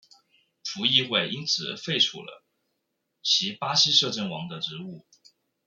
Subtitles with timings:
[0.63, 2.43] 葡议会因此废黜了
[3.21, 5.05] 其巴西摄政王的职务。